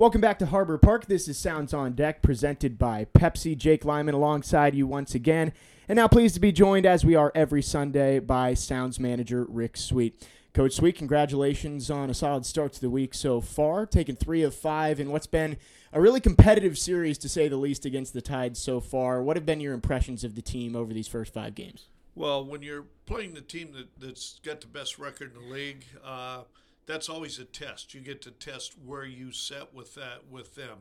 [0.00, 1.08] Welcome back to Harbor Park.
[1.08, 3.54] This is Sounds on Deck presented by Pepsi.
[3.54, 5.52] Jake Lyman alongside you once again.
[5.90, 9.76] And now pleased to be joined as we are every Sunday by Sounds manager Rick
[9.76, 10.26] Sweet.
[10.54, 14.54] Coach Sweet, congratulations on a solid start to the week so far, taking three of
[14.54, 15.58] five in what's been
[15.92, 19.22] a really competitive series to say the least against the Tide so far.
[19.22, 21.88] What have been your impressions of the team over these first five games?
[22.14, 25.84] Well, when you're playing the team that, that's got the best record in the league,
[26.02, 26.44] uh,
[26.90, 27.94] that's always a test.
[27.94, 30.78] You get to test where you set with that with them.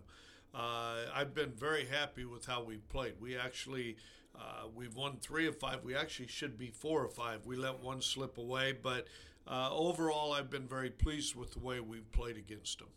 [0.54, 3.14] Uh, I've been very happy with how we've played.
[3.20, 3.98] We actually
[4.36, 5.84] uh, we've won three of five.
[5.84, 7.46] We actually should be four or five.
[7.46, 9.08] We let one slip away, but
[9.48, 12.90] uh, overall, I've been very pleased with the way we've played against them.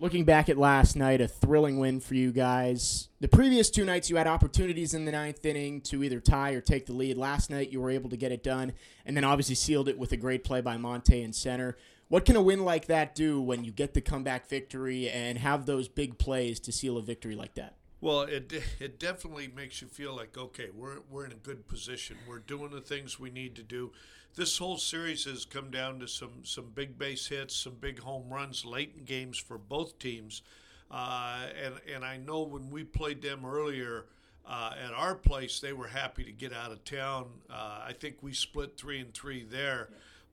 [0.00, 3.08] Looking back at last night, a thrilling win for you guys.
[3.20, 6.60] The previous two nights, you had opportunities in the ninth inning to either tie or
[6.60, 7.16] take the lead.
[7.16, 8.72] Last night, you were able to get it done,
[9.06, 11.76] and then obviously sealed it with a great play by Monte in center.
[12.08, 15.64] What can a win like that do when you get the comeback victory and have
[15.64, 17.76] those big plays to seal a victory like that?
[18.02, 22.16] Well, it it definitely makes you feel like okay, we're we're in a good position.
[22.28, 23.92] We're doing the things we need to do.
[24.34, 28.28] This whole series has come down to some some big base hits, some big home
[28.28, 30.42] runs late in games for both teams,
[30.90, 34.06] uh, and and I know when we played them earlier.
[34.44, 37.26] Uh, at our place, they were happy to get out of town.
[37.48, 39.90] Uh, I think we split three and three there,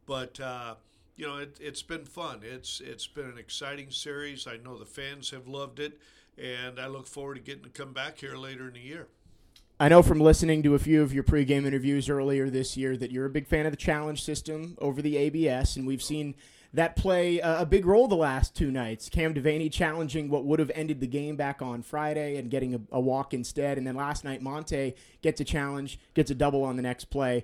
[0.07, 0.73] but uh,
[1.19, 2.39] you know, it, has been fun.
[2.43, 4.47] It's it's been an exciting series.
[4.47, 5.99] I know the fans have loved it,
[6.37, 9.07] and I look forward to getting to come back here later in the year.
[9.81, 13.11] I know from listening to a few of your pregame interviews earlier this year that
[13.11, 16.35] you're a big fan of the challenge system over the ABS, and we've seen
[16.73, 19.09] that play a big role the last two nights.
[19.09, 22.79] Cam Devanney challenging what would have ended the game back on Friday and getting a,
[22.91, 26.77] a walk instead, and then last night Monte gets a challenge, gets a double on
[26.77, 27.43] the next play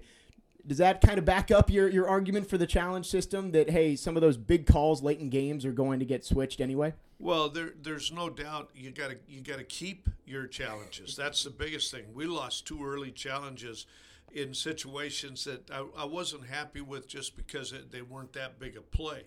[0.67, 3.95] does that kind of back up your, your argument for the challenge system that hey
[3.95, 6.93] some of those big calls late in games are going to get switched anyway?
[7.19, 11.15] Well there there's no doubt you got to you got to keep your challenges.
[11.15, 12.05] That's the biggest thing.
[12.13, 13.85] We lost two early challenges
[14.33, 18.75] in situations that I, I wasn't happy with just because it, they weren't that big
[18.75, 19.23] a play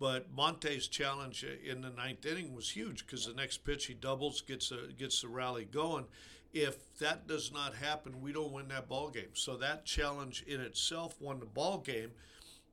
[0.00, 4.40] but Monte's challenge in the ninth inning was huge because the next pitch he doubles,
[4.40, 6.06] gets a, gets the rally going,
[6.54, 9.34] if that does not happen, we don't win that ball game.
[9.34, 12.12] So that challenge in itself won the ball game.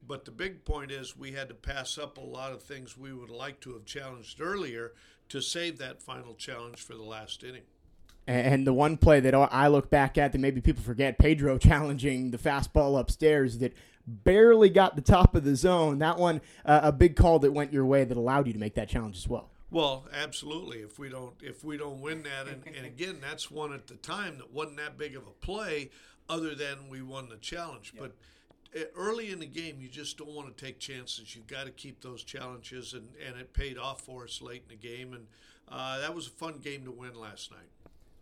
[0.07, 3.11] But the big point is we had to pass up a lot of things we
[3.11, 4.93] would like to have challenged earlier
[5.29, 7.63] to save that final challenge for the last inning.
[8.27, 12.31] And the one play that I look back at that maybe people forget, Pedro challenging
[12.31, 13.73] the fastball upstairs that
[14.05, 15.99] barely got the top of the zone.
[15.99, 18.75] That one, uh, a big call that went your way that allowed you to make
[18.75, 19.49] that challenge as well.
[19.69, 20.77] Well, absolutely.
[20.79, 23.95] If we don't if we don't win that, and, and again, that's one at the
[23.95, 25.89] time that wasn't that big of a play,
[26.29, 27.93] other than we won the challenge.
[27.97, 28.13] But
[28.75, 31.35] eh, early in the game, you just don't want to take chances.
[31.35, 34.77] You've got to keep those challenges, and, and it paid off for us late in
[34.77, 35.13] the game.
[35.13, 35.27] And
[35.69, 37.69] uh, that was a fun game to win last night.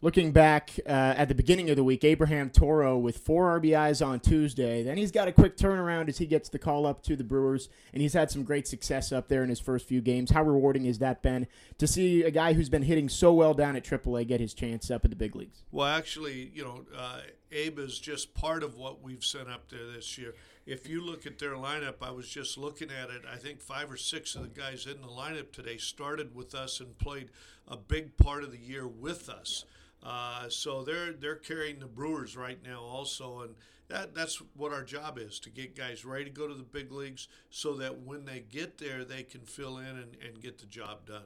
[0.06, 4.20] Looking back uh, at the beginning of the week, Abraham Toro with four RBIs on
[4.20, 4.84] Tuesday.
[4.84, 7.70] Then he's got a quick turnaround as he gets the call up to the Brewers,
[7.92, 10.30] and he's had some great success up there in his first few games.
[10.30, 11.48] How rewarding has that been
[11.80, 14.92] to see a guy who's been hitting so well down at AAA get his chance
[14.92, 15.64] up at the big leagues?
[15.72, 19.92] Well, actually, you know, uh, Abe is just part of what we've sent up there
[19.92, 20.36] this year.
[20.68, 23.24] If you look at their lineup, I was just looking at it.
[23.28, 26.80] I think five or six of the guys in the lineup today started with us
[26.80, 27.32] and played
[27.68, 29.66] a big part of the year with us.
[30.06, 33.56] Uh, so they're they're carrying the Brewers right now also, and
[33.88, 36.92] that that's what our job is to get guys ready to go to the big
[36.92, 40.68] leagues, so that when they get there, they can fill in and, and get the
[40.68, 41.24] job done.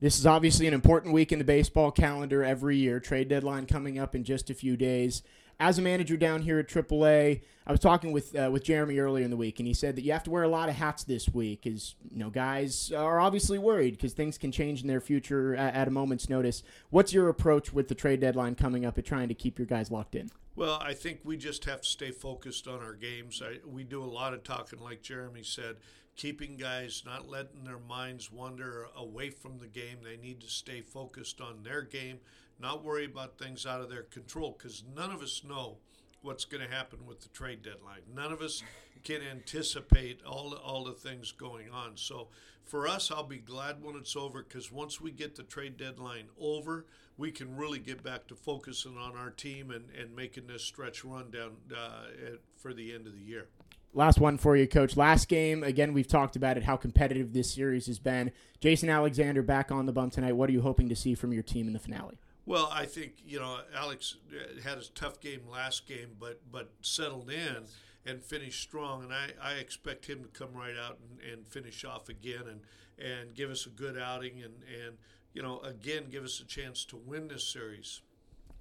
[0.00, 3.00] This is obviously an important week in the baseball calendar every year.
[3.00, 5.22] Trade deadline coming up in just a few days
[5.60, 9.24] as a manager down here at AAA, I was talking with uh, with Jeremy earlier
[9.24, 11.04] in the week, and he said that you have to wear a lot of hats
[11.04, 15.00] this week, because you know guys are obviously worried because things can change in their
[15.00, 16.62] future at, at, a moment's notice.
[16.88, 19.90] What's your approach with the trade deadline coming up at trying to keep your guys
[19.90, 20.30] locked in?
[20.56, 23.42] Well, I think we just have to stay focused on our games.
[23.44, 25.76] I, we do a lot of talking, like Jeremy said,
[26.16, 29.98] keeping guys not letting their minds wander away from the game.
[30.02, 32.20] They need to stay focused on their game
[32.60, 35.78] not worry about things out of their control because none of us know
[36.22, 38.02] what's going to happen with the trade deadline.
[38.14, 38.62] None of us
[39.04, 41.96] can anticipate all all the things going on.
[41.96, 42.28] So
[42.64, 46.28] for us, I'll be glad when it's over because once we get the trade deadline
[46.38, 46.86] over,
[47.16, 51.04] we can really get back to focusing on our team and, and making this stretch
[51.04, 53.48] run down uh, at, for the end of the year.
[53.92, 54.96] Last one for you, Coach.
[54.96, 58.30] Last game, again, we've talked about it, how competitive this series has been.
[58.60, 60.32] Jason Alexander back on the bump tonight.
[60.32, 62.18] What are you hoping to see from your team in the finale?
[62.50, 66.72] Well, I think you know Alex uh, had a tough game last game, but but
[66.82, 67.64] settled in,
[68.04, 69.04] and finished strong.
[69.04, 72.60] And I, I expect him to come right out and, and finish off again and,
[72.98, 74.54] and give us a good outing and,
[74.84, 74.96] and,
[75.32, 78.00] you know, again, give us a chance to win this series.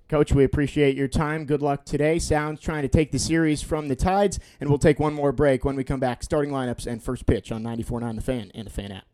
[0.08, 1.46] Coach, we appreciate your time.
[1.46, 2.20] Good luck today.
[2.20, 5.66] Sounds trying to take the series from the Tides, and we'll take one more break
[5.66, 6.22] when we come back.
[6.22, 9.09] Starting lineups and first pitch on 94.9 The Fan and the Fan app.